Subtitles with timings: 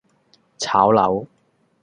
[0.57, 1.27] 炒樓